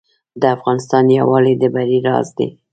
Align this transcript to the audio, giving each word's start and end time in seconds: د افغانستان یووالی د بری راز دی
د 0.41 0.43
افغانستان 0.55 1.05
یووالی 1.17 1.53
د 1.57 1.63
بری 1.73 1.97
راز 2.07 2.27
دی 2.37 2.47